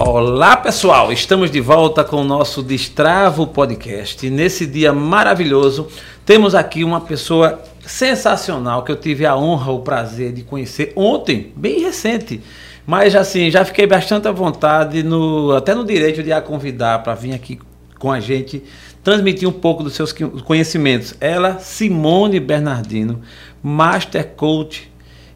[0.00, 4.30] Olá pessoal, estamos de volta com o nosso Destravo Podcast.
[4.30, 5.88] Nesse dia maravilhoso,
[6.24, 11.52] temos aqui uma pessoa sensacional que eu tive a honra, o prazer de conhecer ontem,
[11.56, 12.40] bem recente.
[12.86, 17.16] Mas assim, já fiquei bastante à vontade, no, até no direito de a convidar para
[17.16, 17.58] vir aqui
[17.98, 18.62] com a gente
[19.02, 21.16] transmitir um pouco dos seus conhecimentos.
[21.20, 23.20] Ela, Simone Bernardino,
[23.60, 24.87] Master Coach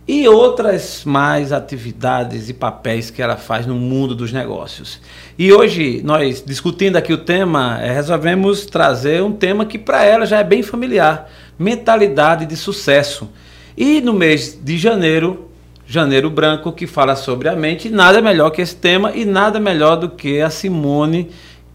[0.06, 5.00] e outras mais atividades e papéis que ela faz no mundo dos negócios.
[5.38, 10.26] E hoje, nós discutindo aqui o tema, é, resolvemos trazer um tema que para ela
[10.26, 13.30] já é bem familiar: mentalidade de sucesso.
[13.76, 15.48] E no mês de janeiro,
[15.86, 19.96] Janeiro Branco, que fala sobre a mente, nada melhor que esse tema e nada melhor
[19.96, 21.30] do que a Simone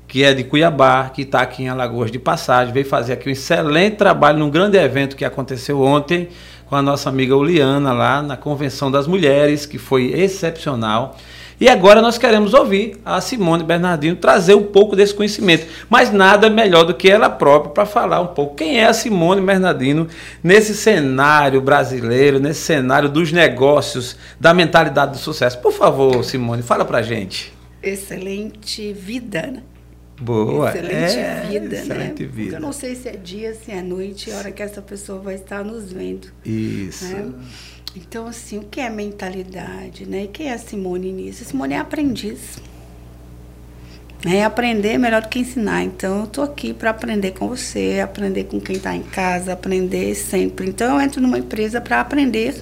[0.07, 3.31] que é de Cuiabá, que está aqui em Alagoas de passagem, veio fazer aqui um
[3.31, 6.29] excelente trabalho num grande evento que aconteceu ontem,
[6.69, 11.17] com a nossa amiga Uliana lá na Convenção das Mulheres, que foi excepcional.
[11.59, 16.51] E agora nós queremos ouvir a Simone Bernardino trazer um pouco desse conhecimento, mas nada
[16.51, 20.07] melhor do que ela própria para falar um pouco quem é a Simone Bernardino
[20.43, 25.57] nesse cenário brasileiro, nesse cenário dos negócios, da mentalidade do sucesso.
[25.59, 27.51] Por favor, Simone, fala para gente.
[27.81, 29.63] Excelente vida, né?
[30.19, 30.69] Boa.
[30.69, 32.29] Excelente é, vida, excelente né?
[32.29, 32.41] Vida.
[32.41, 35.19] Porque eu não sei se é dia, se é noite, a hora que essa pessoa
[35.19, 36.27] vai estar nos vendo.
[36.43, 37.05] Isso.
[37.05, 37.31] Né?
[37.95, 40.23] Então, assim, o que é mentalidade, né?
[40.23, 41.43] E quem é a Simone nisso?
[41.43, 42.57] A Simone é aprendiz.
[44.25, 45.83] É aprender melhor do que ensinar.
[45.83, 50.15] Então, eu estou aqui para aprender com você, aprender com quem está em casa, aprender
[50.15, 50.67] sempre.
[50.67, 52.55] Então, eu entro numa empresa para aprender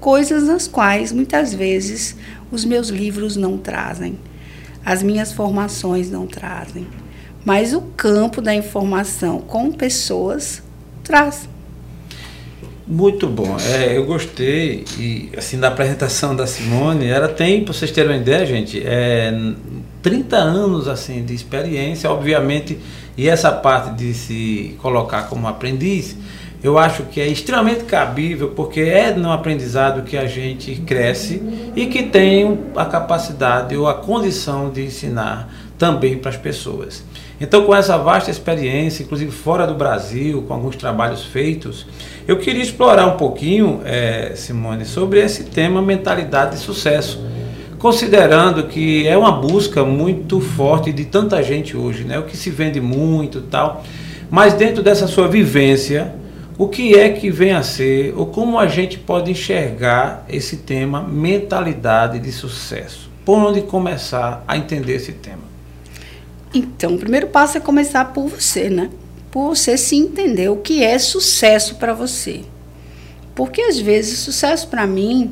[0.00, 2.16] coisas nas quais, muitas vezes,
[2.50, 4.18] os meus livros não trazem
[4.88, 6.86] as minhas formações não trazem.
[7.44, 10.62] Mas o campo da informação com pessoas
[11.04, 11.46] traz.
[12.86, 13.54] Muito bom.
[13.60, 17.06] É, eu gostei e assim da apresentação da Simone.
[17.06, 19.30] Ela tem, para vocês terem uma ideia, gente, é,
[20.00, 22.78] 30 anos assim de experiência, obviamente,
[23.14, 26.16] e essa parte de se colocar como aprendiz
[26.62, 31.40] eu acho que é extremamente cabível, porque é no aprendizado que a gente cresce
[31.76, 37.04] e que tem a capacidade ou a condição de ensinar também para as pessoas.
[37.40, 41.86] Então, com essa vasta experiência, inclusive fora do Brasil, com alguns trabalhos feitos,
[42.26, 47.24] eu queria explorar um pouquinho, é, Simone, sobre esse tema mentalidade de sucesso,
[47.78, 52.18] considerando que é uma busca muito forte de tanta gente hoje, né?
[52.18, 53.84] O que se vende muito, tal.
[54.28, 56.12] Mas dentro dessa sua vivência,
[56.58, 61.00] o que é que vem a ser, ou como a gente pode enxergar esse tema
[61.00, 63.08] mentalidade de sucesso?
[63.24, 65.44] Por onde começar a entender esse tema?
[66.52, 68.90] Então, o primeiro passo é começar por você, né?
[69.30, 72.40] Por você se entender o que é sucesso para você.
[73.36, 75.30] Porque às vezes sucesso para mim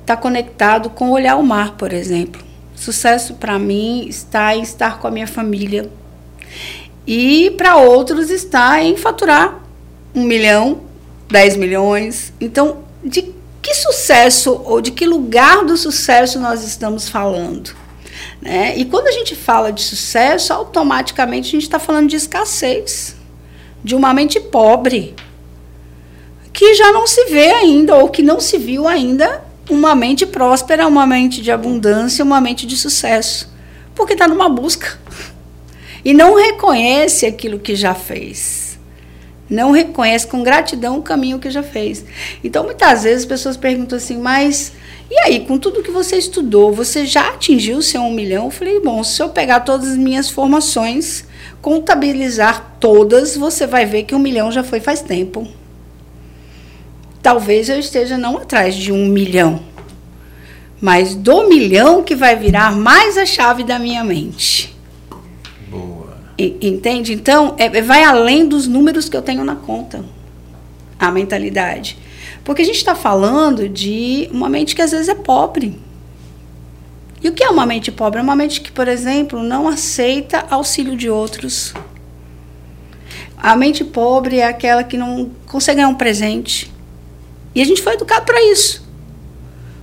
[0.00, 2.40] está conectado com olhar o mar, por exemplo.
[2.76, 5.90] Sucesso para mim está em estar com a minha família.
[7.04, 9.67] E para outros está em faturar
[10.18, 10.80] um milhão,
[11.30, 12.32] dez milhões.
[12.40, 17.74] Então, de que sucesso ou de que lugar do sucesso nós estamos falando?
[18.42, 18.76] Né?
[18.76, 23.16] E quando a gente fala de sucesso, automaticamente a gente está falando de escassez,
[23.82, 25.14] de uma mente pobre,
[26.52, 30.86] que já não se vê ainda, ou que não se viu ainda, uma mente próspera,
[30.86, 33.52] uma mente de abundância, uma mente de sucesso,
[33.94, 34.98] porque está numa busca
[36.04, 38.67] e não reconhece aquilo que já fez
[39.48, 42.04] não reconhece com gratidão o caminho que já fez.
[42.42, 44.72] Então, muitas vezes as pessoas perguntam assim, mas
[45.10, 48.44] e aí, com tudo que você estudou, você já atingiu o seu um milhão?
[48.44, 51.24] Eu falei, bom, se eu pegar todas as minhas formações,
[51.62, 55.48] contabilizar todas, você vai ver que um milhão já foi faz tempo.
[57.22, 59.60] Talvez eu esteja não atrás de um milhão,
[60.78, 64.77] mas do milhão que vai virar mais a chave da minha mente.
[66.38, 67.12] Entende?
[67.12, 70.04] Então, é, vai além dos números que eu tenho na conta.
[70.98, 71.98] A mentalidade.
[72.44, 75.78] Porque a gente está falando de uma mente que às vezes é pobre.
[77.20, 78.20] E o que é uma mente pobre?
[78.20, 81.74] É uma mente que, por exemplo, não aceita auxílio de outros.
[83.36, 86.72] A mente pobre é aquela que não consegue ganhar um presente.
[87.54, 88.86] E a gente foi educado para isso.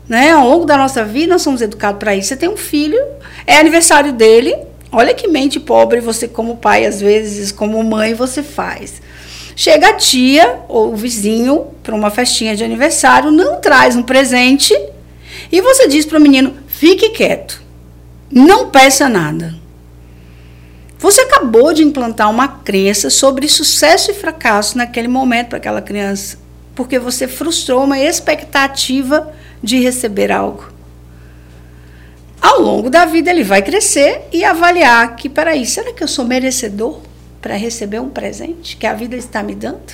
[0.07, 0.31] Né?
[0.31, 2.29] Ao longo da nossa vida, nós somos educados para isso.
[2.29, 2.99] Você tem um filho,
[3.45, 4.55] é aniversário dele,
[4.97, 9.01] Olha que mente pobre você, como pai, às vezes, como mãe, você faz.
[9.53, 14.73] Chega a tia ou o vizinho para uma festinha de aniversário, não traz um presente
[15.51, 17.61] e você diz para o menino: fique quieto,
[18.31, 19.55] não peça nada.
[20.97, 26.37] Você acabou de implantar uma crença sobre sucesso e fracasso naquele momento para aquela criança,
[26.73, 29.29] porque você frustrou uma expectativa
[29.61, 30.74] de receber algo.
[32.45, 36.23] Ao longo da vida ele vai crescer e avaliar que, peraí, será que eu sou
[36.23, 37.01] merecedor
[37.41, 39.93] para receber um presente que a vida está me dando?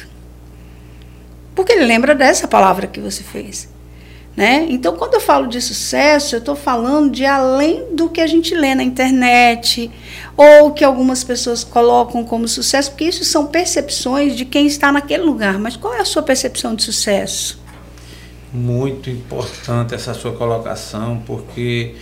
[1.56, 3.70] Porque ele lembra dessa palavra que você fez.
[4.36, 4.66] Né?
[4.68, 8.54] Então, quando eu falo de sucesso, eu estou falando de além do que a gente
[8.54, 9.90] lê na internet
[10.36, 15.24] ou que algumas pessoas colocam como sucesso, porque isso são percepções de quem está naquele
[15.24, 15.58] lugar.
[15.58, 17.62] Mas qual é a sua percepção de sucesso?
[18.52, 21.96] Muito importante essa sua colocação, porque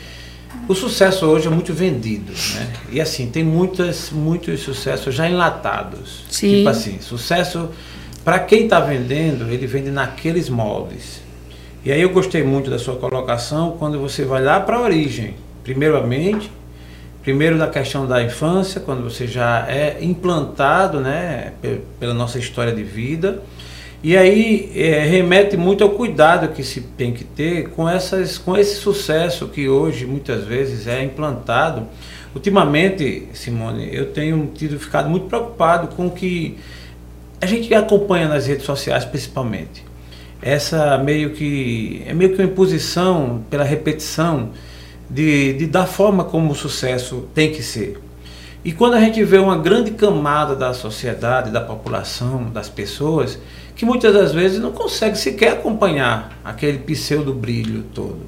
[0.67, 2.73] o sucesso hoje é muito vendido, né?
[2.91, 6.25] E assim, tem muitas, muitos sucessos já enlatados.
[6.29, 6.57] Sim.
[6.57, 7.69] Tipo assim, sucesso,
[8.23, 11.21] para quem está vendendo, ele vende naqueles moldes.
[11.83, 15.35] E aí eu gostei muito da sua colocação quando você vai lá para a origem.
[15.63, 16.51] Primeiramente,
[17.23, 21.53] primeiro da questão da infância, quando você já é implantado, né,
[21.99, 23.41] pela nossa história de vida
[24.01, 28.55] e aí é, remete muito ao cuidado que se tem que ter com, essas, com
[28.55, 31.85] esse sucesso que hoje muitas vezes é implantado.
[32.33, 36.57] Ultimamente, Simone, eu tenho tido ficado muito preocupado com o que
[37.41, 39.83] a gente acompanha nas redes sociais, principalmente.
[40.41, 44.51] Essa meio que é meio que uma imposição pela repetição
[45.09, 47.99] de, de da forma como o sucesso tem que ser.
[48.63, 53.39] E quando a gente vê uma grande camada da sociedade, da população, das pessoas,
[53.75, 58.19] que muitas das vezes não consegue sequer acompanhar aquele pseudo brilho todo.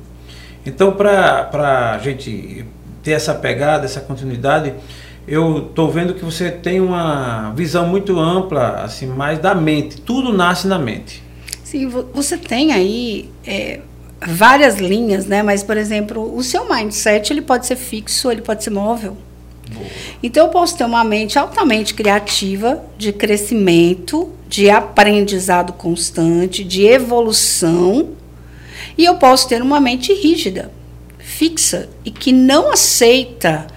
[0.66, 2.66] Então, para a gente
[3.04, 4.74] ter essa pegada, essa continuidade,
[5.28, 10.00] eu estou vendo que você tem uma visão muito ampla, assim, mais da mente.
[10.00, 11.22] Tudo nasce na mente.
[11.64, 13.82] Sim, você tem aí é,
[14.26, 15.44] várias linhas, né?
[15.44, 19.18] Mas, por exemplo, o seu mindset ele pode ser fixo, ele pode ser móvel.
[20.22, 28.10] Então, eu posso ter uma mente altamente criativa, de crescimento, de aprendizado constante, de evolução,
[28.98, 30.72] e eu posso ter uma mente rígida,
[31.18, 33.68] fixa e que não aceita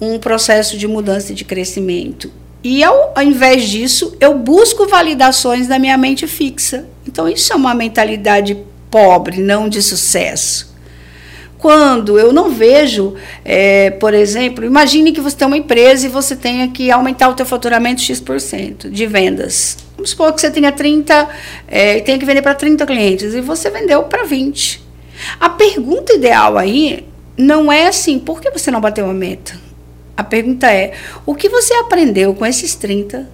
[0.00, 2.32] um processo de mudança e de crescimento.
[2.62, 6.86] E ao, ao invés disso, eu busco validações da minha mente fixa.
[7.06, 8.56] Então, isso é uma mentalidade
[8.90, 10.69] pobre, não de sucesso.
[11.60, 13.14] Quando eu não vejo,
[13.44, 17.34] é, por exemplo, imagine que você tem uma empresa e você tenha que aumentar o
[17.34, 19.76] teu faturamento X% de vendas.
[19.94, 21.28] Vamos supor que você tenha 30,
[21.68, 24.82] é, tenha que vender para 30 clientes e você vendeu para 20.
[25.38, 29.60] A pergunta ideal aí não é assim, por que você não bateu a meta?
[30.16, 30.94] A pergunta é,
[31.26, 33.28] o que você aprendeu com esses 30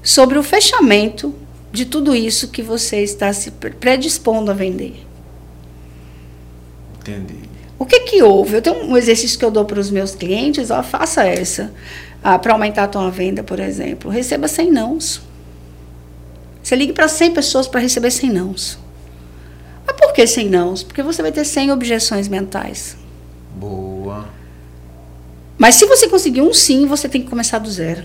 [0.00, 1.34] sobre o fechamento
[1.72, 5.04] de tudo isso que você está se predispondo a vender?
[7.00, 7.43] Entendi.
[7.78, 8.54] O que que houve?
[8.54, 11.72] Eu tenho um exercício que eu dou para os meus clientes, ó, faça essa.
[12.22, 14.10] Ah, para aumentar a tua venda, por exemplo.
[14.10, 15.20] Receba 100 nãos.
[16.62, 18.78] Você ligue para 100 pessoas para receber 100 nãos.
[19.86, 20.82] Mas por que 100 nãos?
[20.82, 22.96] Porque você vai ter 100 objeções mentais.
[23.54, 24.28] Boa.
[25.58, 28.04] Mas se você conseguir um sim, você tem que começar do zero.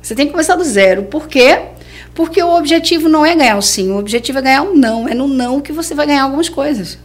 [0.00, 1.04] Você tem que começar do zero.
[1.04, 1.69] Por quê?
[2.14, 5.08] Porque o objetivo não é ganhar o sim, o objetivo é ganhar um não.
[5.08, 6.98] É no não que você vai ganhar algumas coisas.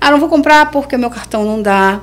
[0.00, 2.00] Ah, não vou comprar porque meu cartão não dá.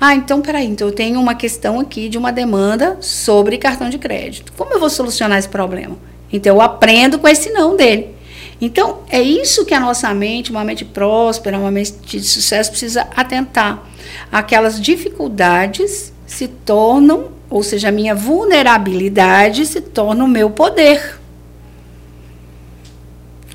[0.00, 3.98] Ah, então peraí, então eu tenho uma questão aqui de uma demanda sobre cartão de
[3.98, 4.52] crédito.
[4.56, 5.96] Como eu vou solucionar esse problema?
[6.30, 8.14] Então eu aprendo com esse não dele.
[8.60, 13.06] Então é isso que a nossa mente, uma mente próspera, uma mente de sucesso, precisa
[13.16, 13.82] atentar.
[14.30, 21.18] Aquelas dificuldades se tornam ou seja, a minha vulnerabilidade se torna o meu poder.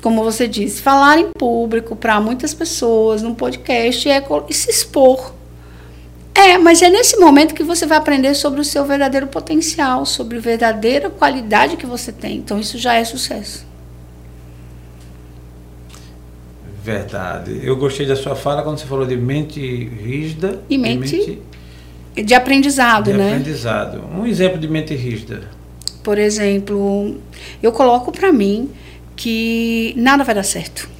[0.00, 5.32] Como você disse, falar em público para muitas pessoas, num podcast, é se expor.
[6.34, 10.38] É, mas é nesse momento que você vai aprender sobre o seu verdadeiro potencial, sobre
[10.38, 12.38] a verdadeira qualidade que você tem.
[12.38, 13.66] Então, isso já é sucesso.
[16.82, 17.60] Verdade.
[17.62, 21.42] Eu gostei da sua fala quando você falou de mente rígida e mente, e mente
[22.14, 23.30] de aprendizado, de né?
[23.30, 24.02] aprendizado.
[24.14, 25.42] Um exemplo de mente rígida.
[26.02, 27.16] Por exemplo,
[27.62, 28.70] eu coloco para mim
[29.16, 30.90] que nada vai dar certo.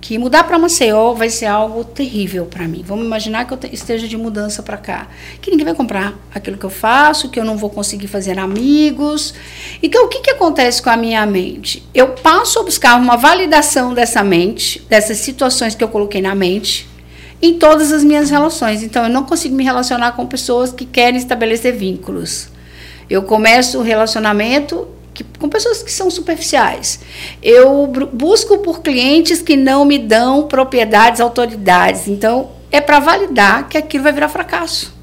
[0.00, 2.82] Que mudar para Maceió vai ser algo terrível para mim.
[2.84, 5.06] Vamos imaginar que eu esteja de mudança para cá.
[5.40, 9.32] Que ninguém vai comprar aquilo que eu faço, que eu não vou conseguir fazer amigos.
[9.80, 11.86] Então, o que, que acontece com a minha mente?
[11.94, 16.88] Eu passo a buscar uma validação dessa mente, dessas situações que eu coloquei na mente,
[17.42, 18.84] em todas as minhas relações.
[18.84, 22.48] Então, eu não consigo me relacionar com pessoas que querem estabelecer vínculos.
[23.10, 27.00] Eu começo o relacionamento que, com pessoas que são superficiais.
[27.42, 32.06] Eu busco por clientes que não me dão propriedades, autoridades.
[32.06, 34.94] Então, é para validar que aquilo vai virar fracasso.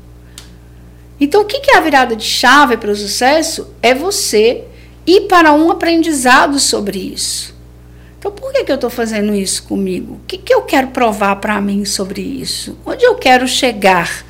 [1.20, 3.68] Então, o que é a virada de chave para o sucesso?
[3.82, 4.64] É você
[5.06, 7.59] ir para um aprendizado sobre isso.
[8.20, 10.16] Então, por que, que eu estou fazendo isso comigo?
[10.16, 12.78] O que, que eu quero provar para mim sobre isso?
[12.86, 14.26] Onde eu quero chegar?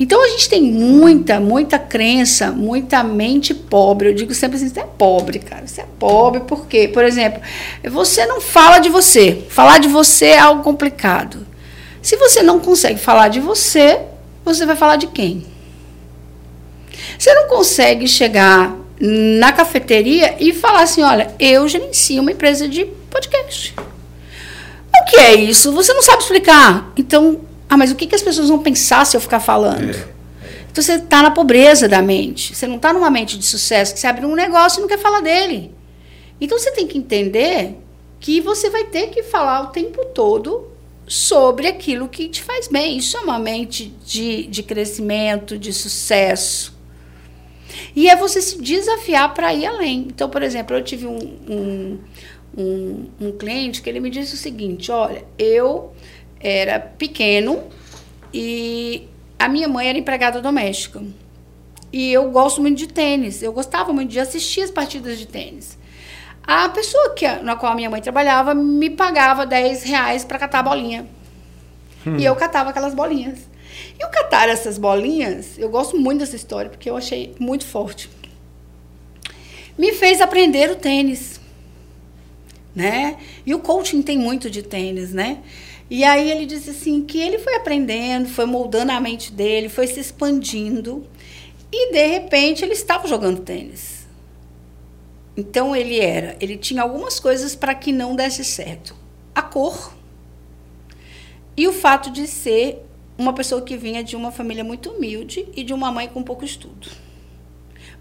[0.00, 4.08] Então, a gente tem muita, muita crença, muita mente pobre.
[4.08, 5.66] Eu digo sempre assim: você é pobre, cara.
[5.66, 7.42] Você é pobre porque, por exemplo,
[7.84, 9.44] você não fala de você.
[9.50, 11.46] Falar de você é algo complicado.
[12.00, 14.00] Se você não consegue falar de você,
[14.42, 15.44] você vai falar de quem?
[17.18, 23.01] Você não consegue chegar na cafeteria e falar assim: olha, eu gerencio uma empresa de
[23.12, 23.74] podcast.
[23.78, 25.72] O que é isso?
[25.72, 26.92] Você não sabe explicar.
[26.96, 29.90] Então, ah, mas o que, que as pessoas vão pensar se eu ficar falando?
[29.90, 30.12] É.
[30.70, 32.54] Então você está na pobreza da mente.
[32.54, 34.98] Você não está numa mente de sucesso que você abre um negócio e não quer
[34.98, 35.74] falar dele.
[36.40, 37.78] Então você tem que entender
[38.18, 40.70] que você vai ter que falar o tempo todo
[41.06, 42.96] sobre aquilo que te faz bem.
[42.96, 46.72] Isso é uma mente de, de crescimento, de sucesso.
[47.94, 50.06] E é você se desafiar para ir além.
[50.08, 51.98] Então, por exemplo, eu tive um, um,
[52.56, 55.92] um, um cliente que ele me disse o seguinte: olha, eu
[56.40, 57.62] era pequeno
[58.32, 61.02] e a minha mãe era empregada doméstica.
[61.92, 63.42] E eu gosto muito de tênis.
[63.42, 65.78] Eu gostava muito de assistir as partidas de tênis.
[66.42, 70.60] A pessoa que, na qual a minha mãe trabalhava me pagava 10 reais para catar
[70.60, 71.06] a bolinha.
[72.06, 72.16] Hum.
[72.16, 73.40] E eu catava aquelas bolinhas.
[73.98, 78.10] E o catar essas bolinhas, eu gosto muito dessa história, porque eu achei muito forte.
[79.78, 81.40] Me fez aprender o tênis.
[82.74, 83.18] Né?
[83.44, 85.42] E o coaching tem muito de tênis, né?
[85.90, 89.86] E aí ele disse assim que ele foi aprendendo, foi moldando a mente dele, foi
[89.86, 91.06] se expandindo
[91.70, 94.06] e de repente ele estava jogando tênis.
[95.36, 98.96] Então ele era, ele tinha algumas coisas para que não desse certo.
[99.34, 99.94] A cor
[101.56, 102.86] e o fato de ser
[103.16, 106.44] uma pessoa que vinha de uma família muito humilde e de uma mãe com pouco
[106.44, 106.88] estudo.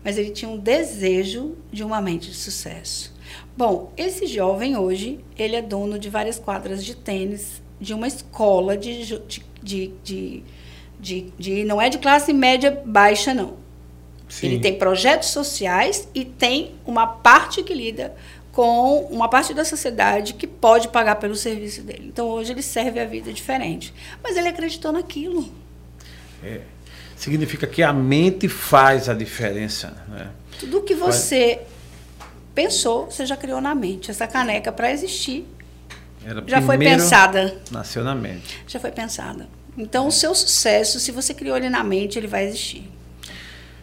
[0.04, 3.14] Mas ele tinha um desejo de uma mente de sucesso.
[3.56, 8.78] Bom, esse jovem hoje, ele é dono de várias quadras de tênis de uma escola
[8.78, 10.44] de, de, de,
[11.00, 13.60] de, de, não é de classe média baixa, não.
[14.30, 14.48] Sim.
[14.48, 18.16] Ele tem projetos sociais e tem uma parte que lida
[18.52, 22.08] com uma parte da sociedade que pode pagar pelo serviço dele.
[22.08, 23.94] Então hoje ele serve a vida diferente.
[24.24, 25.50] Mas ele acreditou naquilo.
[26.44, 26.62] É.
[27.16, 29.96] Significa que a mente faz a diferença.
[30.08, 30.30] Né?
[30.60, 31.62] Tudo que você.
[32.54, 34.12] Pensou, você já criou na mente.
[34.12, 35.48] Essa caneca, para existir,
[36.26, 37.58] era já foi pensada.
[37.72, 38.60] Nasceu na mente.
[38.68, 39.48] Já foi pensada.
[39.78, 42.90] Então, o seu sucesso, se você criou ele na mente, ele vai existir.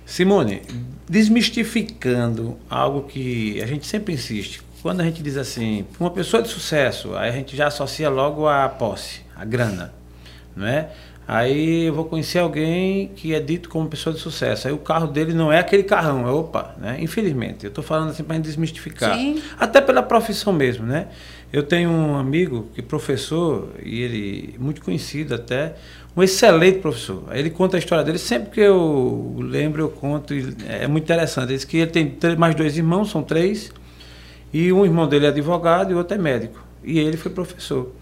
[0.04, 0.62] Simone,
[1.08, 4.62] desmistificando algo que a gente sempre insiste.
[4.80, 8.46] Quando a gente diz assim, uma pessoa de sucesso, aí a gente já associa logo
[8.46, 9.92] a posse, a grana,
[10.54, 10.90] não é?
[11.30, 14.66] Aí eu vou conhecer alguém que é dito como pessoa de sucesso.
[14.66, 16.96] Aí o carro dele não é aquele carrão, é opa, né?
[17.00, 19.14] Infelizmente, eu estou falando assim para desmistificar.
[19.14, 19.42] Sim.
[19.60, 21.08] Até pela profissão mesmo, né?
[21.52, 25.74] Eu tenho um amigo que é professor, e ele muito conhecido até,
[26.16, 27.24] um excelente professor.
[27.30, 30.32] Ele conta a história dele, sempre que eu lembro, eu conto,
[30.66, 31.48] é muito interessante.
[31.48, 33.70] Ele diz que ele tem mais dois irmãos, são três,
[34.50, 36.64] e um irmão dele é advogado e o outro é médico.
[36.82, 37.92] E ele foi professor.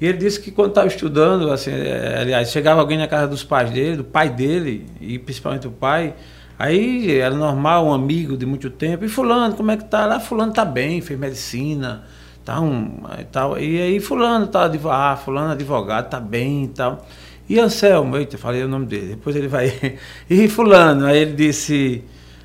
[0.00, 3.44] E ele disse que quando estava estudando, assim, é, aliás, chegava alguém na casa dos
[3.44, 6.14] pais dele, do pai dele, e principalmente o pai,
[6.58, 10.06] aí era normal, um amigo de muito tempo, e fulano, como é que tá?
[10.06, 12.04] Lá fulano tá bem, fez medicina,
[12.42, 13.58] tá um, e tal.
[13.58, 17.06] E aí fulano tá, ah, fulano advogado, tá bem e tal.
[17.46, 19.98] E Anselmo, eita, falei o nome dele, depois ele vai.
[20.30, 22.02] e fulano, aí ele disse,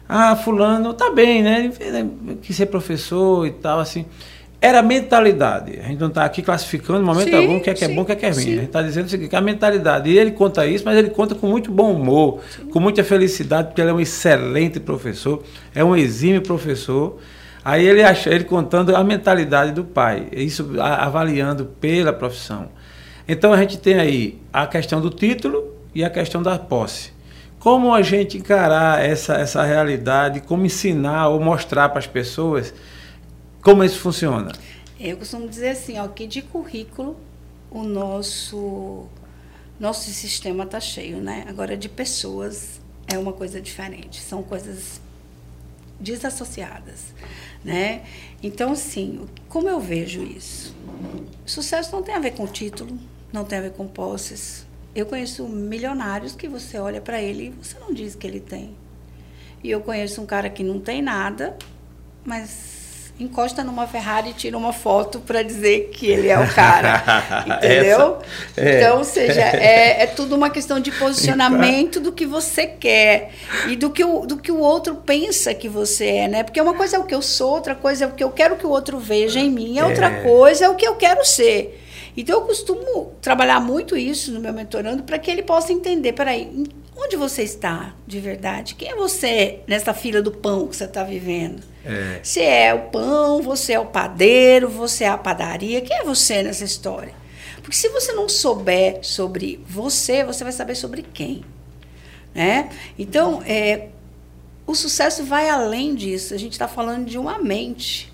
[0.10, 1.72] ah, fulano tá bem, né?
[1.80, 4.06] Ele quis ser professor e tal, assim
[4.66, 5.80] era a mentalidade.
[5.80, 7.88] A gente não está aqui classificando em momento sim, algum o que é, que é
[7.88, 8.42] bom, o que é, que é ruim.
[8.42, 8.54] Sim.
[8.54, 10.10] A gente está dizendo o seguinte, que a mentalidade.
[10.10, 12.66] E ele conta isso, mas ele conta com muito bom humor, sim.
[12.66, 15.44] com muita felicidade, porque ele é um excelente professor,
[15.74, 17.20] é um exímio professor.
[17.64, 22.70] Aí ele acha, ele contando a mentalidade do pai, isso avaliando pela profissão.
[23.28, 27.14] Então a gente tem aí a questão do título e a questão da posse.
[27.60, 32.74] Como a gente encarar essa, essa realidade, como ensinar ou mostrar para as pessoas
[33.66, 34.52] como isso funciona?
[35.00, 37.20] Eu costumo dizer assim, ó, que de currículo
[37.72, 39.08] o nosso
[39.80, 41.46] nosso sistema está cheio, né?
[41.50, 45.02] Agora de pessoas é uma coisa diferente, são coisas
[46.00, 47.06] desassociadas,
[47.64, 48.04] né?
[48.44, 50.76] Então, assim, como eu vejo isso?
[51.44, 52.96] Sucesso não tem a ver com título,
[53.34, 54.64] não tem a ver com posses.
[54.94, 58.76] Eu conheço milionários que você olha para ele e você não diz que ele tem.
[59.64, 61.58] E eu conheço um cara que não tem nada,
[62.24, 62.85] mas
[63.20, 67.04] encosta numa Ferrari e tira uma foto para dizer que ele é o cara.
[67.48, 68.18] entendeu?
[68.58, 68.78] É.
[68.78, 73.32] Então, ou seja, é, é tudo uma questão de posicionamento do que você quer
[73.68, 76.44] e do que, o, do que o outro pensa que você é, né?
[76.44, 78.58] Porque uma coisa é o que eu sou, outra coisa é o que eu quero
[78.58, 80.24] que o outro veja em mim, a outra é.
[80.24, 81.82] coisa é o que eu quero ser.
[82.18, 86.66] Então, eu costumo trabalhar muito isso no meu mentorando para que ele possa entender, peraí,
[86.96, 88.76] onde você está de verdade?
[88.76, 91.62] Quem é você nessa fila do pão que você está vivendo?
[91.84, 92.20] É.
[92.24, 95.82] Você é o pão, você é o padeiro, você é a padaria.
[95.82, 97.14] Quem é você nessa história?
[97.62, 101.44] Porque se você não souber sobre você, você vai saber sobre quem.
[102.34, 102.70] Né?
[102.98, 103.90] Então, é,
[104.68, 106.34] o sucesso vai além disso.
[106.34, 108.14] A gente está falando de uma mente,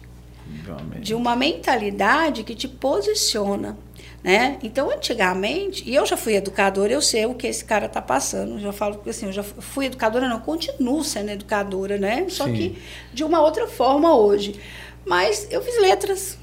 [1.00, 3.78] de uma mentalidade que te posiciona.
[4.24, 4.60] Né?
[4.62, 8.54] Então, antigamente, e eu já fui educadora, eu sei o que esse cara está passando.
[8.54, 12.28] Eu já falo que assim, eu já fui educadora, não, continuo sendo educadora, né?
[12.30, 12.54] Só Sim.
[12.54, 14.60] que de uma outra forma hoje.
[15.06, 16.38] Mas eu fiz letras.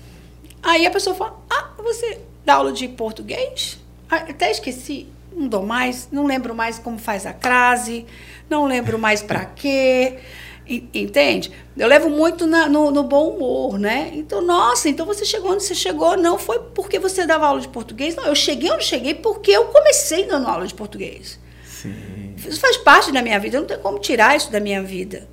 [0.60, 3.78] Aí a pessoa fala: Ah, você dá aula de português?
[4.10, 8.06] Até esqueci, não dou mais, não lembro mais como faz a crase,
[8.50, 10.18] não lembro mais para quê.
[10.68, 11.50] Entende?
[11.74, 14.10] Eu levo muito na, no, no, bom humor, né?
[14.12, 17.68] Então, nossa, então você chegou onde você chegou, não foi porque você dava aula de
[17.68, 18.24] português, não.
[18.24, 21.40] Eu cheguei onde cheguei porque eu comecei dando aula de português.
[21.64, 22.34] Sim.
[22.36, 25.26] Isso faz parte da minha vida, eu não tenho como tirar isso da minha vida.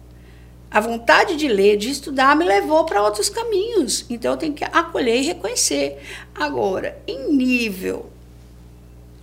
[0.71, 4.05] A vontade de ler, de estudar, me levou para outros caminhos.
[4.09, 6.01] Então, eu tenho que acolher e reconhecer.
[6.33, 8.09] Agora, em nível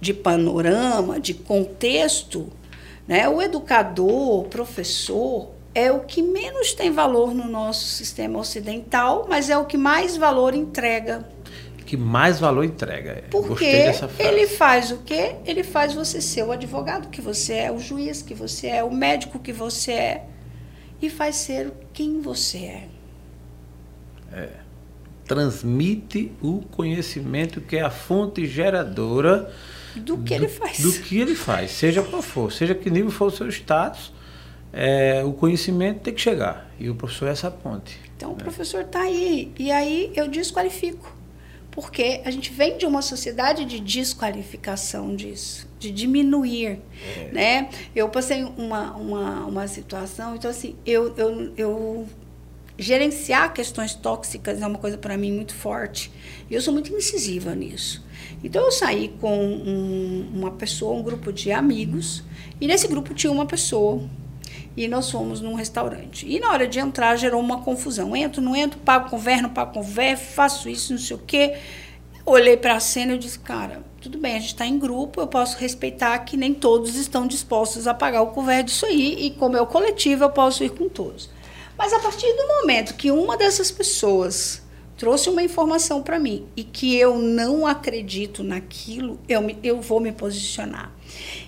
[0.00, 2.50] de panorama, de contexto,
[3.07, 9.26] né, o educador, o professor, é o que menos tem valor no nosso sistema ocidental,
[9.29, 11.26] mas é o que mais valor entrega.
[11.87, 13.25] Que mais valor entrega.
[13.31, 13.64] Porque
[14.19, 15.37] ele faz o quê?
[15.45, 18.93] Ele faz você ser o advogado que você é, o juiz que você é, o
[18.93, 20.26] médico que você é.
[21.00, 22.88] E faz ser quem você é.
[24.33, 24.49] É.
[25.25, 29.52] Transmite o conhecimento que é a fonte geradora
[29.97, 30.79] do que do, ele faz.
[30.81, 34.12] Do que ele faz, seja qual for, seja que nível for o seu status
[34.73, 36.71] é, o conhecimento tem que chegar.
[36.79, 38.00] E o professor é essa ponte.
[38.17, 39.52] Então o professor está aí.
[39.59, 41.21] E aí eu desqualifico.
[41.71, 46.80] Porque a gente vem de uma sociedade de desqualificação disso, de diminuir.
[47.17, 47.30] É.
[47.32, 47.71] Né?
[47.97, 52.06] Eu passei uma, uma, uma situação, então assim, eu, eu, eu
[52.78, 56.13] gerenciar questões tóxicas é uma coisa para mim muito forte.
[56.50, 58.04] E eu sou muito incisiva nisso.
[58.45, 62.23] Então eu saí com um, uma pessoa, um grupo de amigos,
[62.61, 64.02] e nesse grupo tinha uma pessoa
[64.76, 66.26] e nós fomos num restaurante.
[66.26, 68.17] E na hora de entrar gerou uma confusão.
[68.17, 71.21] Entro, não entro, pago com ver, não pago com ver, faço isso, não sei o
[71.21, 71.56] quê.
[72.25, 75.26] Olhei para a cena e disse, cara, tudo bem, a gente está em grupo, eu
[75.26, 79.56] posso respeitar que nem todos estão dispostos a pagar o couvert disso aí, e como
[79.56, 81.28] é o coletivo, eu posso ir com todos.
[81.76, 84.63] Mas a partir do momento que uma dessas pessoas
[84.97, 89.99] trouxe uma informação para mim e que eu não acredito naquilo, eu, me, eu vou
[89.99, 90.93] me posicionar.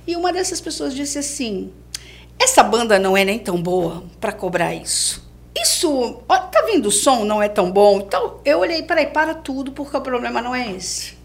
[0.06, 1.72] E uma dessas pessoas disse assim:
[2.38, 5.24] essa banda não é nem tão boa para cobrar isso.
[5.56, 7.98] Isso, ó, tá vindo o som, não é tão bom.
[8.00, 11.16] Então, eu olhei, peraí, para tudo, porque o problema não é esse.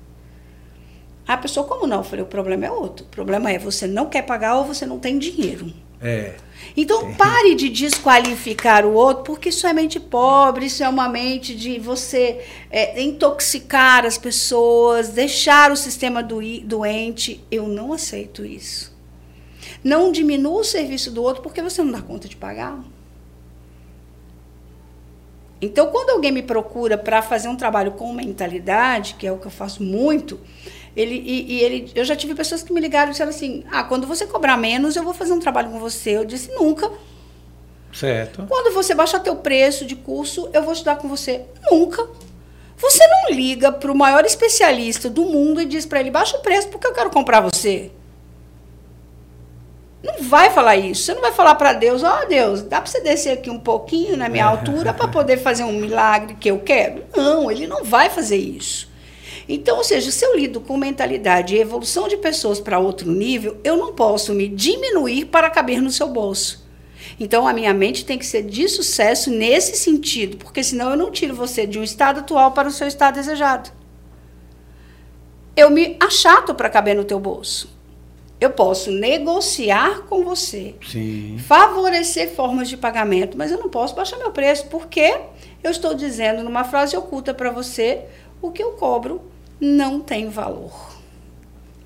[1.28, 1.98] A pessoa, como não?
[1.98, 3.06] Eu falei, o problema é outro.
[3.06, 5.72] O problema é você não quer pagar ou você não tem dinheiro.
[6.02, 6.36] É.
[6.78, 11.56] Então, pare de desqualificar o outro, porque isso é mente pobre, isso é uma mente
[11.56, 17.44] de você é, intoxicar as pessoas, deixar o sistema do, doente.
[17.52, 18.98] Eu não aceito isso.
[19.84, 22.80] Não diminua o serviço do outro porque você não dá conta de pagar.
[25.62, 29.46] Então, quando alguém me procura para fazer um trabalho com mentalidade, que é o que
[29.46, 30.40] eu faço muito,
[30.96, 33.84] ele, e, e, ele, eu já tive pessoas que me ligaram e disseram assim: Ah,
[33.84, 36.12] quando você cobrar menos, eu vou fazer um trabalho com você.
[36.12, 36.90] Eu disse: Nunca.
[37.92, 38.46] Certo.
[38.48, 41.46] Quando você baixar teu preço de curso, eu vou estudar com você.
[41.70, 42.08] Nunca.
[42.78, 46.42] Você não liga para o maior especialista do mundo e diz para ele: Baixa o
[46.42, 47.92] preço porque eu quero comprar você.
[50.02, 51.04] Não vai falar isso.
[51.04, 53.60] Você não vai falar para Deus, ó oh, Deus, dá para você descer aqui um
[53.60, 57.04] pouquinho na minha altura para poder fazer um milagre que eu quero?
[57.16, 58.90] Não, ele não vai fazer isso.
[59.48, 63.58] Então, ou seja, se eu lido com mentalidade e evolução de pessoas para outro nível,
[63.64, 66.70] eu não posso me diminuir para caber no seu bolso.
[67.20, 71.12] Então, a minha mente tem que ser de sucesso nesse sentido, porque senão eu não
[71.12, 73.72] tiro você de um estado atual para o seu estado desejado.
[75.56, 77.79] Eu me achato para caber no teu bolso.
[78.40, 81.38] Eu posso negociar com você, Sim.
[81.40, 85.20] favorecer formas de pagamento, mas eu não posso baixar meu preço, porque
[85.62, 88.06] eu estou dizendo numa frase oculta para você
[88.42, 89.22] o que eu cobro
[89.60, 90.96] não tem valor,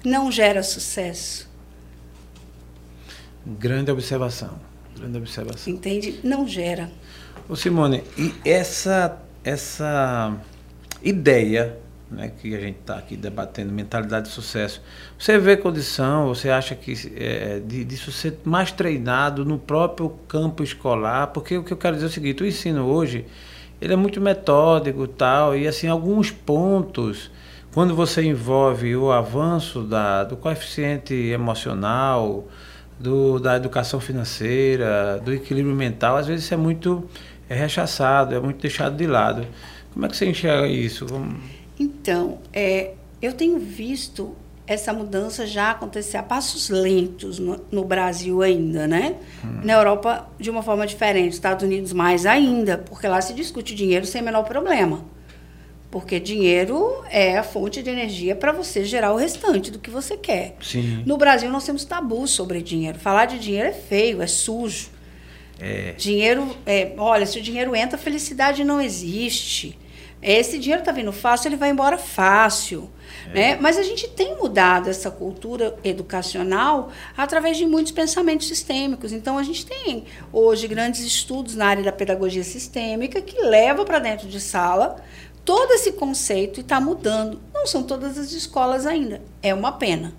[0.06, 1.50] não gera sucesso.
[3.46, 4.60] Grande observação.
[4.96, 5.74] Grande observação.
[5.74, 6.20] Entende?
[6.24, 6.92] Não gera.
[7.50, 10.38] Ô Simone, e essa essa
[11.02, 11.78] ideia
[12.13, 14.82] né, que a gente está aqui debatendo, mentalidade de sucesso,
[15.17, 20.63] você vê condição, você acha que é, de, disso ser mais treinado no próprio campo
[20.63, 21.28] escolar?
[21.28, 23.26] Porque o que eu quero dizer é o seguinte, o ensino hoje,
[23.82, 27.32] ele é muito metódico tal, e assim, alguns pontos,
[27.73, 32.47] quando você envolve o avanço da, do coeficiente emocional,
[32.99, 37.10] do, da educação financeira, do equilíbrio mental, às vezes isso é muito
[37.49, 39.45] é rechaçado, é muito deixado de lado.
[39.93, 41.06] Como é que você enxerga isso?
[41.79, 48.41] Então, é, eu tenho visto essa mudança já acontecer a passos lentos no, no Brasil
[48.41, 49.15] ainda, né?
[49.43, 49.62] Hum.
[49.63, 54.05] Na Europa, de uma forma diferente, Estados Unidos mais ainda, porque lá se discute dinheiro
[54.05, 55.03] sem menor problema.
[55.91, 60.17] Porque dinheiro é a fonte de energia para você gerar o restante do que você
[60.17, 60.55] quer.
[60.59, 61.03] Sim.
[61.05, 62.97] No Brasil, nós temos tabu sobre dinheiro.
[62.97, 64.89] Falar de dinheiro é feio, é sujo.
[65.59, 65.91] É.
[65.91, 69.77] Dinheiro, é, olha, se o dinheiro entra, felicidade não existe.
[70.23, 72.89] Esse dinheiro está vindo fácil, ele vai embora fácil.
[73.29, 73.33] É.
[73.33, 73.57] Né?
[73.59, 79.12] Mas a gente tem mudado essa cultura educacional através de muitos pensamentos sistêmicos.
[79.12, 83.99] Então, a gente tem hoje grandes estudos na área da pedagogia sistêmica que leva para
[83.99, 84.95] dentro de sala
[85.43, 87.41] todo esse conceito e está mudando.
[87.53, 89.21] Não são todas as escolas ainda.
[89.41, 90.13] É uma pena.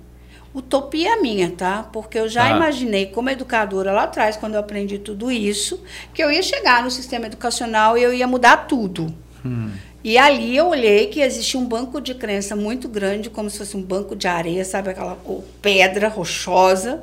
[0.55, 1.83] Utopia minha, tá?
[1.83, 2.57] Porque eu já ah.
[2.57, 6.91] imaginei como educadora lá atrás, quando eu aprendi tudo isso, que eu ia chegar no
[6.91, 9.13] sistema educacional e eu ia mudar tudo.
[9.45, 9.73] Hum.
[10.05, 13.75] E ali eu olhei que existia um banco de crença muito grande, como se fosse
[13.75, 14.91] um banco de areia, sabe?
[14.91, 15.17] Aquela
[15.63, 17.03] pedra rochosa,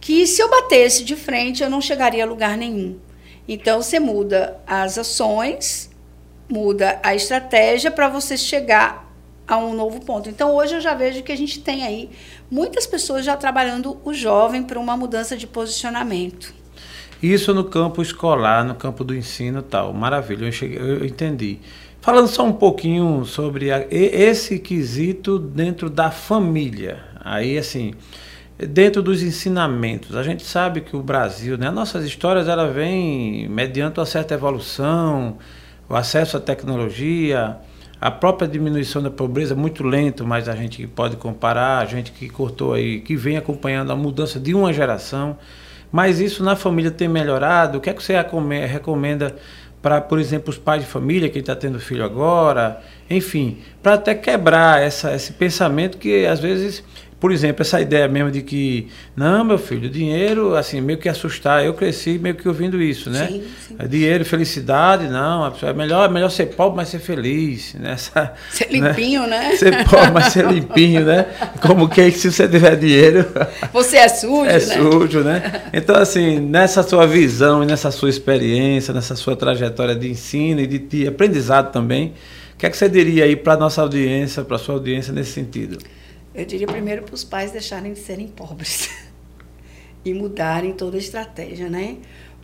[0.00, 2.98] que se eu batesse de frente eu não chegaria a lugar nenhum.
[3.46, 5.88] Então você muda as ações,
[6.50, 9.08] muda a estratégia para você chegar
[9.46, 10.28] a um novo ponto.
[10.28, 12.10] Então hoje eu já vejo que a gente tem aí
[12.50, 16.52] muitas pessoas já trabalhando o jovem para uma mudança de posicionamento.
[17.22, 19.92] Isso no campo escolar, no campo do ensino tal.
[19.92, 21.60] Maravilha, eu, cheguei, eu entendi.
[22.04, 26.98] Falando só um pouquinho sobre a, esse quesito dentro da família.
[27.18, 27.94] Aí, assim,
[28.58, 34.00] dentro dos ensinamentos, a gente sabe que o Brasil, né, nossas histórias, ela vem mediante
[34.00, 35.38] uma certa evolução,
[35.88, 37.56] o acesso à tecnologia,
[37.98, 42.28] a própria diminuição da pobreza muito lento, mas a gente pode comparar, a gente que
[42.28, 45.38] cortou aí, que vem acompanhando a mudança de uma geração.
[45.90, 47.78] Mas isso na família tem melhorado?
[47.78, 48.14] O que é que você
[48.66, 49.36] recomenda
[49.84, 54.14] para, por exemplo, os pais de família que está tendo filho agora, enfim, para até
[54.14, 56.82] quebrar essa, esse pensamento que às vezes
[57.24, 61.64] por exemplo, essa ideia mesmo de que, não, meu filho, dinheiro, assim, meio que assustar.
[61.64, 63.28] Eu cresci meio que ouvindo isso, né?
[63.28, 63.76] Sim, sim.
[63.78, 65.50] É dinheiro, felicidade, não.
[65.62, 67.72] É melhor, é melhor ser pobre, mas ser feliz.
[67.80, 67.96] Né?
[68.52, 69.48] ser limpinho, né?
[69.48, 69.56] né?
[69.56, 71.24] Ser pobre, mas ser limpinho, né?
[71.62, 73.24] Como que se você tiver dinheiro.
[73.72, 74.60] Você é sujo, é né?
[74.60, 75.62] sujo, né?
[75.72, 80.66] Então, assim, nessa sua visão e nessa sua experiência, nessa sua trajetória de ensino e
[80.66, 82.12] de, de aprendizado também,
[82.52, 85.10] o que é que você diria aí para a nossa audiência, para a sua audiência
[85.10, 85.78] nesse sentido?
[86.34, 88.90] Eu diria primeiro para os pais deixarem de serem pobres
[90.04, 91.98] e mudarem toda a estratégia, né?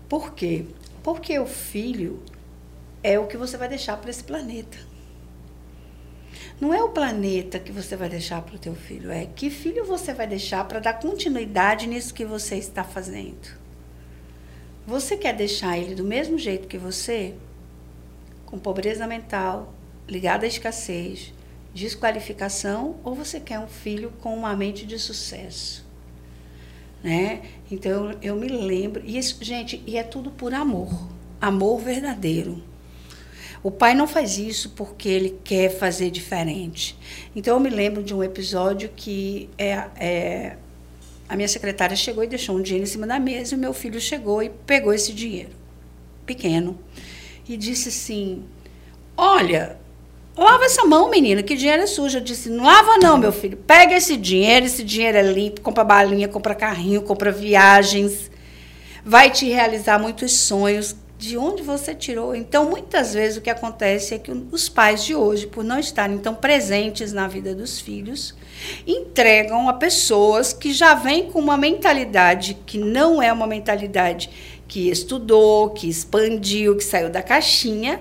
[0.08, 0.64] Por quê?
[1.02, 2.22] Porque o filho
[3.02, 4.78] é o que você vai deixar para esse planeta.
[6.60, 9.84] Não é o planeta que você vai deixar para o teu filho, é que filho
[9.84, 13.58] você vai deixar para dar continuidade nisso que você está fazendo.
[14.86, 17.34] Você quer deixar ele do mesmo jeito que você,
[18.44, 19.72] com pobreza mental,
[20.06, 21.32] ligado à escassez,
[21.74, 25.84] desqualificação ou você quer um filho com uma mente de sucesso?
[27.02, 27.42] Né?
[27.70, 31.08] Então eu me lembro, e isso, gente, e é tudo por amor,
[31.40, 32.62] amor verdadeiro.
[33.62, 36.96] O pai não faz isso porque ele quer fazer diferente.
[37.36, 40.56] Então eu me lembro de um episódio que é, é
[41.28, 44.00] a minha secretária chegou e deixou um dinheiro em cima da mesa e meu filho
[44.00, 45.52] chegou e pegou esse dinheiro,
[46.26, 46.78] pequeno,
[47.48, 48.44] e disse assim:
[49.16, 49.78] Olha,
[50.40, 52.16] Lava essa mão, menina, que dinheiro é sujo.
[52.16, 53.58] Eu disse, não lava não, meu filho.
[53.58, 58.30] Pega esse dinheiro, esse dinheiro é limpo, compra balinha, compra carrinho, compra viagens.
[59.04, 60.96] Vai te realizar muitos sonhos.
[61.18, 62.34] De onde você tirou?
[62.34, 66.16] Então, muitas vezes o que acontece é que os pais de hoje, por não estarem
[66.16, 68.34] tão presentes na vida dos filhos,
[68.86, 74.30] entregam a pessoas que já vêm com uma mentalidade que não é uma mentalidade
[74.66, 78.00] que estudou, que expandiu, que saiu da caixinha,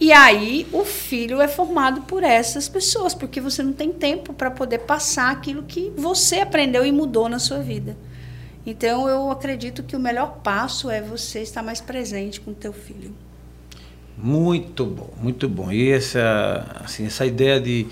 [0.00, 4.50] e aí o filho é formado por essas pessoas, porque você não tem tempo para
[4.50, 7.94] poder passar aquilo que você aprendeu e mudou na sua vida.
[8.64, 12.72] Então eu acredito que o melhor passo é você estar mais presente com o teu
[12.72, 13.12] filho.
[14.16, 15.70] Muito bom, muito bom.
[15.70, 17.86] E essa, assim, essa ideia de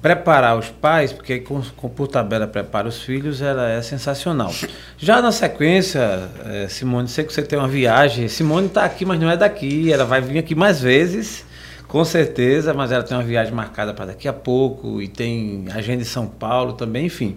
[0.00, 4.52] preparar os pais, porque com, com, por tabela prepara os filhos, ela é sensacional.
[4.98, 8.28] Já na sequência, é, Simone, sei que você tem uma viagem.
[8.28, 9.92] Simone está aqui, mas não é daqui.
[9.92, 11.44] Ela vai vir aqui mais vezes
[11.88, 16.02] Com certeza, mas ela tem uma viagem marcada para daqui a pouco e tem agenda
[16.02, 17.36] em São Paulo também, enfim.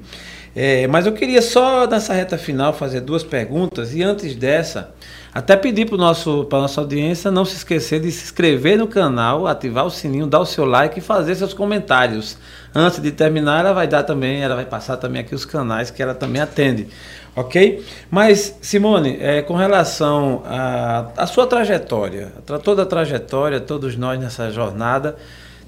[0.55, 4.91] É, mas eu queria só nessa reta final fazer duas perguntas e antes dessa,
[5.33, 9.85] até pedir para a nossa audiência não se esquecer de se inscrever no canal, ativar
[9.85, 12.37] o sininho, dar o seu like e fazer seus comentários.
[12.73, 16.01] Antes de terminar, ela vai dar também, ela vai passar também aqui os canais que
[16.01, 16.87] ela também atende.
[17.35, 17.85] Ok?
[18.09, 22.33] Mas, Simone, é, com relação à sua trajetória,
[22.63, 25.15] toda a trajetória, todos nós nessa jornada,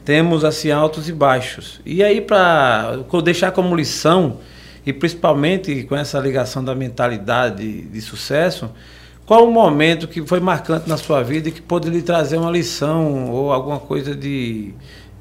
[0.03, 1.79] temos assim altos e baixos.
[1.85, 4.39] E aí, para deixar como lição,
[4.85, 8.69] e principalmente com essa ligação da mentalidade de sucesso,
[9.25, 12.51] qual o momento que foi marcante na sua vida e que pôde lhe trazer uma
[12.51, 14.73] lição ou alguma coisa de,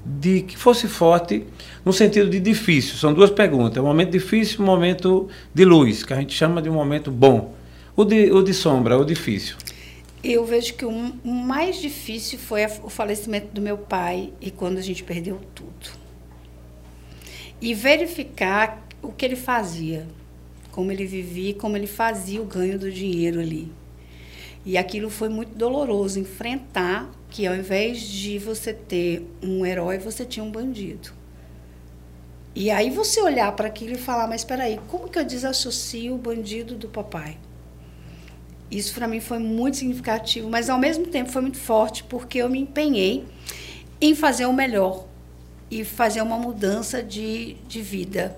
[0.04, 1.44] de que fosse forte
[1.84, 2.96] no sentido de difícil?
[2.96, 3.82] São duas perguntas.
[3.82, 7.10] Um momento difícil e um momento de luz, que a gente chama de um momento
[7.10, 7.54] bom.
[7.94, 9.56] O de, o de sombra, o difícil.
[10.24, 14.82] Eu vejo que o mais difícil foi o falecimento do meu pai e quando a
[14.82, 16.00] gente perdeu tudo.
[17.60, 20.06] E verificar o que ele fazia,
[20.70, 23.70] como ele vivia, como ele fazia o ganho do dinheiro ali.
[24.64, 30.24] E aquilo foi muito doloroso enfrentar que ao invés de você ter um herói, você
[30.24, 31.12] tinha um bandido.
[32.54, 36.14] E aí você olhar para aquilo e falar, mas espera aí, como que eu desassocio
[36.14, 37.38] o bandido do papai?
[38.70, 42.48] Isso para mim foi muito significativo, mas ao mesmo tempo foi muito forte, porque eu
[42.48, 43.24] me empenhei
[44.00, 45.06] em fazer o melhor
[45.70, 48.36] e fazer uma mudança de, de vida.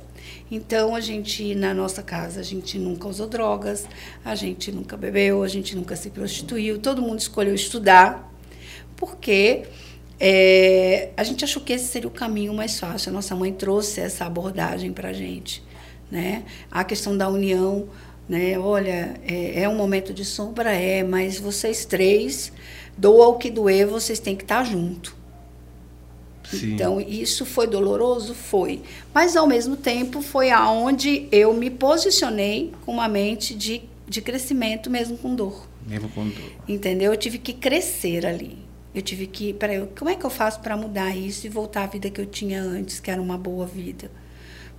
[0.51, 3.87] Então a gente na nossa casa a gente nunca usou drogas,
[4.25, 8.33] a gente nunca bebeu, a gente nunca se prostituiu, todo mundo escolheu estudar,
[8.97, 9.65] porque
[10.21, 13.11] é, a gente achou que esse seria o caminho mais fácil.
[13.11, 15.63] A nossa mãe trouxe essa abordagem para a gente,
[16.11, 16.45] né?
[16.71, 17.89] A questão da união,
[18.29, 18.59] né?
[18.59, 22.53] Olha, é, é um momento de sombra, é, mas vocês três,
[22.97, 25.22] doa o que doer, vocês têm que estar junto.
[26.57, 26.75] Sim.
[26.75, 28.35] Então, isso foi doloroso?
[28.35, 28.83] Foi.
[29.13, 34.91] Mas, ao mesmo tempo, foi aonde eu me posicionei com uma mente de, de crescimento,
[34.91, 35.69] mesmo com dor.
[35.87, 36.53] Mesmo com dor.
[36.69, 37.13] Entendeu?
[37.13, 38.59] Eu tive que crescer ali.
[38.95, 39.53] Eu tive que.
[39.55, 42.27] Peraí, como é que eu faço para mudar isso e voltar à vida que eu
[42.27, 44.11] tinha antes, que era uma boa vida?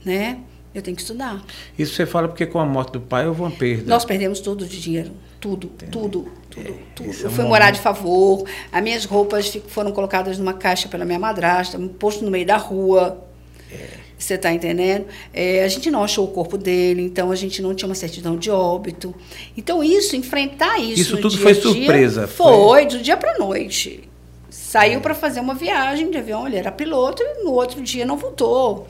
[0.06, 0.40] Né?
[0.74, 1.44] Eu tenho que estudar.
[1.78, 3.84] Isso você fala porque com a morte do pai houve uma perda.
[3.86, 5.12] Nós perdemos tudo de dinheiro.
[5.40, 5.92] Tudo, Entendi.
[5.92, 7.12] tudo, tudo, é, tudo.
[7.22, 11.78] Eu fui morar de favor, as minhas roupas foram colocadas numa caixa pela minha madrasta,
[12.00, 13.22] posto no meio da rua.
[13.72, 14.04] É.
[14.18, 15.06] Você está entendendo?
[15.34, 18.38] É, a gente não achou o corpo dele, então a gente não tinha uma certidão
[18.38, 19.14] de óbito.
[19.58, 21.02] Então, isso, enfrentar isso.
[21.02, 22.26] Isso tudo foi surpresa.
[22.26, 24.10] Foi, foi do dia para noite.
[24.50, 25.02] Saiu é.
[25.02, 28.88] para fazer uma viagem de avião, ele era piloto e no outro dia não voltou.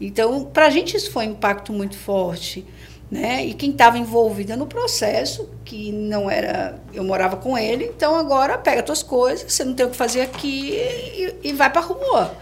[0.00, 2.64] Então, para a gente isso foi um impacto muito forte.
[3.10, 3.46] Né?
[3.46, 6.80] E quem estava envolvida no processo, que não era.
[6.92, 10.22] Eu morava com ele, então agora pega tuas coisas, você não tem o que fazer
[10.22, 12.36] aqui e, e vai para a rua.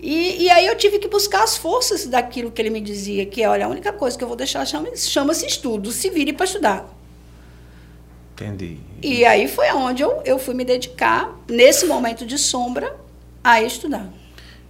[0.00, 3.42] E, e, aí eu tive que buscar as forças daquilo que ele me dizia, que
[3.42, 6.44] é, olha, a única coisa que eu vou deixar chama-se chama estudo, se vire para
[6.44, 6.96] estudar.
[8.34, 8.78] Entendi.
[9.02, 12.94] E aí foi aonde eu, eu fui me dedicar, nesse momento de sombra,
[13.42, 14.12] a estudar.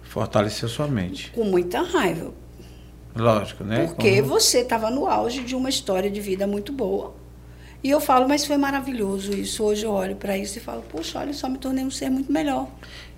[0.07, 1.31] Fortaleceu sua mente.
[1.31, 2.31] Com muita raiva.
[3.15, 3.87] Lógico, né?
[3.87, 4.27] Porque Como...
[4.29, 7.13] você estava no auge de uma história de vida muito boa.
[7.83, 9.63] E eu falo, mas foi maravilhoso isso.
[9.63, 12.31] Hoje eu olho para isso e falo, poxa, olha, só me tornei um ser muito
[12.31, 12.67] melhor.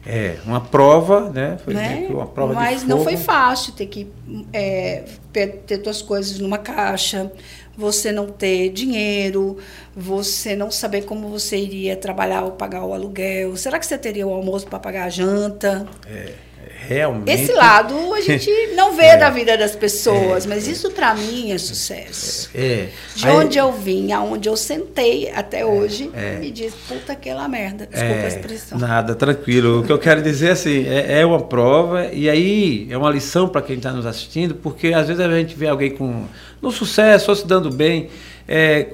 [0.06, 1.58] É, uma prova, né?
[1.64, 2.08] Foi né?
[2.10, 4.08] uma prova Mas não foi fácil ter que
[4.52, 7.32] é, ter suas coisas numa caixa,
[7.76, 9.58] você não ter dinheiro,
[9.96, 13.56] você não saber como você iria trabalhar ou pagar o aluguel.
[13.56, 15.88] Será que você teria o almoço para pagar a janta?
[16.06, 16.49] É
[16.88, 17.32] realmente.
[17.32, 21.14] Esse lado a gente não vê é, da vida das pessoas, é, mas isso para
[21.14, 22.50] mim é sucesso.
[22.56, 27.48] É, De aí, onde eu vim, aonde eu sentei até hoje, me diz, puta aquela
[27.48, 27.86] merda.
[27.86, 28.80] Desculpa a expressão.
[28.80, 29.82] Nada, tranquilo.
[29.82, 33.62] O que eu quero dizer assim, é, uma prova, e aí é uma lição para
[33.62, 36.26] quem está nos assistindo, porque às vezes a gente vê alguém com
[36.62, 38.10] no sucesso ou se dando bem,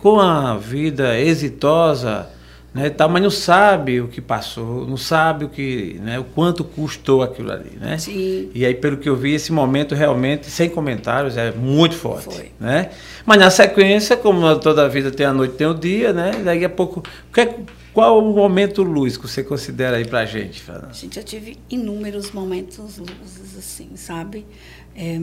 [0.01, 2.34] com a vida exitosa
[2.75, 6.61] né, tal, mas não sabe o que passou, não sabe o que, né, o quanto
[6.61, 7.97] custou aquilo ali, né?
[7.97, 8.51] Sim.
[8.53, 12.51] E aí pelo que eu vi esse momento realmente sem comentários é muito forte, Foi.
[12.59, 12.89] né?
[13.25, 16.31] Mas na sequência, como toda a vida tem a noite, tem o dia, né?
[16.43, 17.01] Daqui a pouco,
[17.37, 17.55] é,
[17.93, 20.91] qual o momento luz que você considera aí pra gente, Fernanda?
[20.91, 24.45] Gente, eu tive inúmeros momentos luzes assim, sabe?
[24.93, 25.17] É...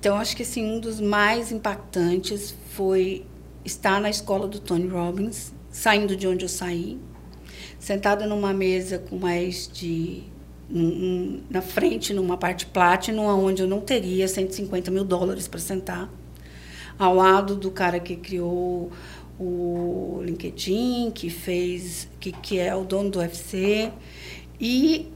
[0.00, 3.26] Então acho que assim um dos mais impactantes foi
[3.64, 6.98] estar na escola do Tony Robbins, saindo de onde eu saí,
[7.78, 10.22] sentada numa mesa com mais de.
[10.70, 16.10] Um, na frente, numa parte Platinum, onde eu não teria 150 mil dólares para sentar,
[16.98, 18.90] ao lado do cara que criou
[19.38, 23.92] o LinkedIn, que fez, que, que é o dono do UFC.
[24.58, 25.12] E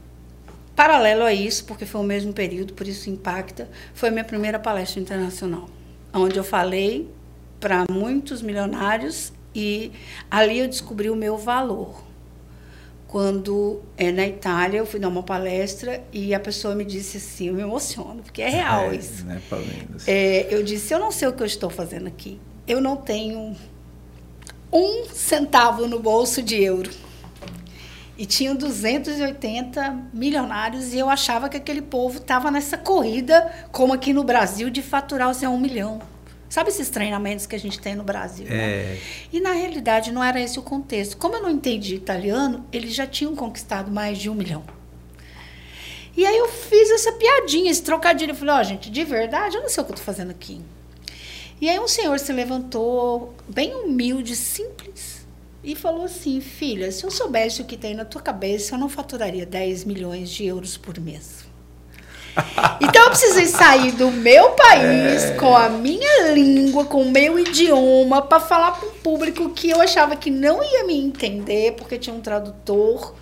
[0.75, 5.01] paralelo a isso, porque foi o mesmo período, por isso impacta, foi minha primeira palestra
[5.01, 5.67] internacional,
[6.13, 7.09] onde eu falei
[7.59, 9.91] para muitos milionários e
[10.29, 12.03] ali eu descobri o meu valor.
[13.07, 17.47] Quando é na Itália, eu fui dar uma palestra e a pessoa me disse assim,
[17.47, 19.25] eu me emociono, porque é real é, isso.
[19.25, 19.41] Né,
[20.05, 22.39] é, eu disse, eu não sei o que eu estou fazendo aqui.
[22.67, 23.55] Eu não tenho
[24.71, 26.91] um centavo no bolso de euro.
[28.15, 34.13] E tinham 280 milionários e eu achava que aquele povo estava nessa corrida, como aqui
[34.13, 35.99] no Brasil, de faturar o seu um milhão.
[36.49, 38.45] Sabe esses treinamentos que a gente tem no Brasil?
[38.45, 38.55] Né?
[38.55, 38.83] É.
[38.83, 38.99] Né?
[39.31, 41.15] E na realidade não era esse o contexto.
[41.15, 44.63] Como eu não entendi italiano, eles já tinham conquistado mais de um milhão.
[46.17, 48.31] E aí eu fiz essa piadinha, esse trocadilho.
[48.31, 50.31] Eu falei, ó, oh, gente, de verdade, eu não sei o que eu tô fazendo
[50.31, 50.59] aqui.
[51.61, 55.27] E aí um senhor se levantou, bem humilde, simples,
[55.63, 58.87] e falou assim: Filha, se eu soubesse o que tem na tua cabeça, eu não
[58.87, 61.48] faturaria 10 milhões de euros por mês.
[62.81, 65.35] Então eu precisei sair do meu país é...
[65.35, 69.81] com a minha língua, com o meu idioma, para falar para um público que eu
[69.81, 73.13] achava que não ia me entender, porque tinha um tradutor,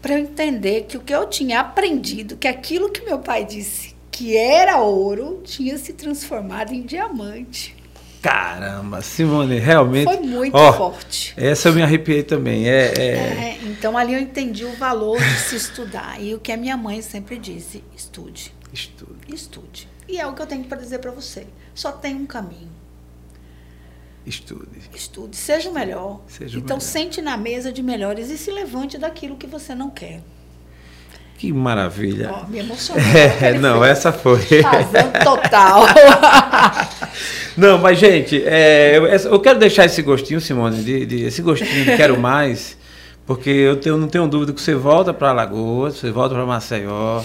[0.00, 3.94] para eu entender que o que eu tinha aprendido, que aquilo que meu pai disse
[4.10, 7.75] que era ouro, tinha se transformado em diamante.
[8.26, 10.04] Caramba, Simone, realmente.
[10.04, 11.32] Foi muito ó, forte.
[11.36, 12.68] Essa eu me arrepiei também.
[12.68, 13.02] É, é...
[13.02, 16.20] é, então ali eu entendi o valor de se estudar.
[16.20, 18.52] E o que a minha mãe sempre disse: estude.
[18.72, 19.32] Estude.
[19.32, 19.88] Estude.
[20.08, 21.46] E é o que eu tenho para dizer para você.
[21.72, 22.70] Só tem um caminho.
[24.26, 24.90] Estude.
[24.92, 25.36] Estude.
[25.36, 26.20] Seja o melhor.
[26.26, 26.88] Seja então, melhor.
[26.88, 30.20] sente na mesa de melhores e se levante daquilo que você não quer.
[31.38, 32.34] Que maravilha.
[32.34, 33.04] Oh, me emocionou.
[33.40, 34.62] É, não, essa foi.
[34.62, 35.82] Razão total.
[37.56, 41.84] não, mas, gente, é, eu, eu, quero deixar esse gostinho, Simone, de, de, esse gostinho
[41.84, 42.76] de quero mais,
[43.26, 47.22] porque eu tenho, não tenho dúvida que você volta para Alagoas, você volta para Maceió,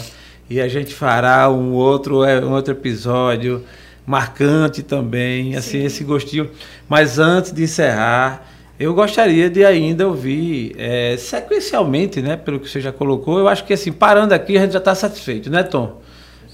[0.49, 3.63] e a gente fará um outro, é, um outro episódio
[4.06, 5.86] marcante também, assim, Sim.
[5.86, 6.49] esse gostinho.
[6.89, 8.45] Mas antes de encerrar,
[8.80, 13.38] eu gostaria de ainda ouvir é, sequencialmente, né, pelo que você já colocou.
[13.39, 16.01] Eu acho que assim, parando aqui, a gente já está satisfeito, né, Tom?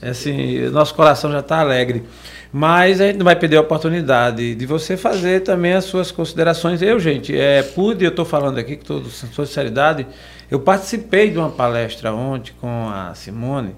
[0.01, 2.03] É assim, nosso coração já está alegre.
[2.51, 6.81] Mas a gente não vai perder a oportunidade de você fazer também as suas considerações.
[6.81, 10.07] Eu, gente, é, pude, eu estou falando aqui com toda sinceridade,
[10.49, 13.75] eu participei de uma palestra ontem com a Simone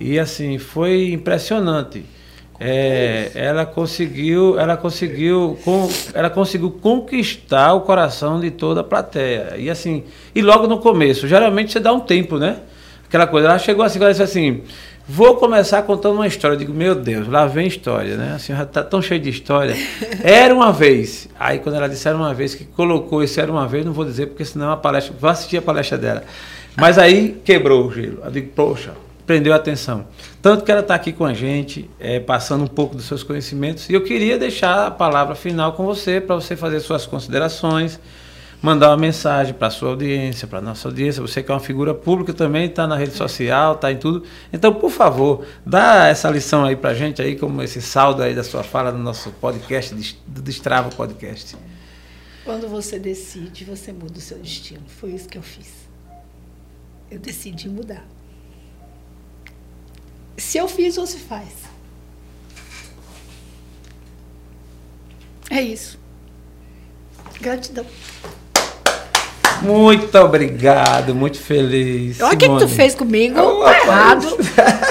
[0.00, 2.04] e assim, foi impressionante
[2.64, 9.54] é, ela conseguiu, ela conseguiu, com, ela conseguiu conquistar o coração de toda a plateia.
[9.58, 12.58] E assim, e logo no começo, geralmente você dá um tempo, né?
[13.04, 14.62] Aquela coisa, ela chegou assim, ela disse assim,
[15.08, 16.54] vou começar contando uma história.
[16.54, 18.32] Eu digo, meu Deus, lá vem história, né?
[18.34, 19.74] A senhora está tão cheia de história.
[20.22, 21.28] Era uma vez.
[21.38, 24.04] Aí quando ela disse era uma vez, que colocou esse era uma vez, não vou
[24.04, 26.22] dizer, porque senão a palestra, vou assistir a palestra dela.
[26.76, 28.20] Mas aí quebrou o gelo.
[28.24, 28.92] Eu digo, poxa,
[29.26, 30.06] prendeu a atenção.
[30.40, 33.88] Tanto que ela está aqui com a gente, é, passando um pouco dos seus conhecimentos.
[33.88, 38.00] E eu queria deixar a palavra final com você, para você fazer suas considerações,
[38.62, 41.20] mandar uma mensagem para a sua audiência, para a nossa audiência.
[41.20, 44.24] Você que é uma figura pública também, está na rede social, está em tudo.
[44.52, 48.34] Então, por favor, dá essa lição aí para a gente, aí, como esse saldo aí
[48.34, 51.56] da sua fala no nosso podcast, do Destrava Podcast.
[52.44, 54.82] Quando você decide, você muda o seu destino.
[54.86, 55.88] Foi isso que eu fiz.
[57.10, 58.06] Eu decidi mudar.
[60.36, 61.64] Se eu fiz ou se faz.
[65.50, 65.98] É isso.
[67.40, 67.84] Gratidão.
[69.62, 72.20] Muito obrigado, muito feliz.
[72.20, 73.40] Olha o que, tu fez comigo.
[73.40, 74.36] Oh, tá errado.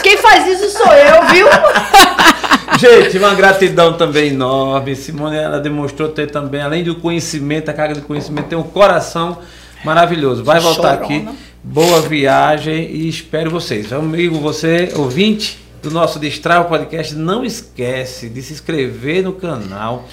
[0.01, 1.47] Quem faz isso sou eu, viu?
[2.79, 4.95] Gente, uma gratidão também enorme.
[4.95, 9.37] Simone, ela demonstrou ter também, além do conhecimento, a carga de conhecimento, tem um coração
[9.83, 10.43] maravilhoso.
[10.43, 11.31] Vai voltar Chorona.
[11.31, 11.39] aqui.
[11.63, 13.93] Boa viagem e espero vocês.
[13.93, 20.07] Amigo, você, ouvinte do nosso Destrava Podcast, não esquece de se inscrever no canal,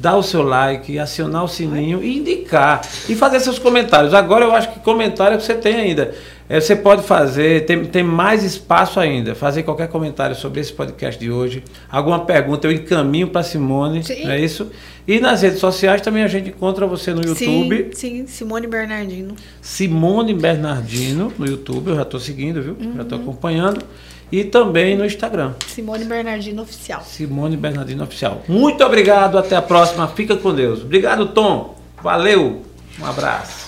[0.00, 2.80] dar o seu like, acionar o sininho e indicar.
[3.08, 4.14] E fazer seus comentários.
[4.14, 6.14] Agora eu acho que comentário você tem ainda.
[6.48, 11.20] É, você pode fazer, tem, tem mais espaço ainda, fazer qualquer comentário sobre esse podcast
[11.20, 11.62] de hoje.
[11.90, 14.24] Alguma pergunta eu encaminho para Simone, sim.
[14.24, 14.70] não é isso?
[15.06, 17.90] E nas redes sociais também a gente encontra você no YouTube.
[17.92, 19.36] Sim, sim Simone Bernardino.
[19.60, 22.76] Simone Bernardino no YouTube, eu já estou seguindo, viu?
[22.80, 22.94] Uhum.
[22.96, 23.84] Já estou acompanhando.
[24.30, 25.54] E também no Instagram.
[25.66, 27.02] Simone Bernardino Oficial.
[27.02, 28.42] Simone Bernardino Oficial.
[28.46, 30.06] Muito obrigado, até a próxima.
[30.08, 30.82] Fica com Deus.
[30.82, 31.76] Obrigado, Tom.
[32.02, 32.62] Valeu.
[33.00, 33.67] Um abraço.